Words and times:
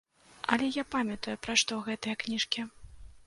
Але 0.55 0.69
я 0.77 0.83
памятаю, 0.95 1.35
пра 1.45 1.55
што 1.63 1.77
гэтыя 1.91 2.15
кніжкі. 2.23 2.67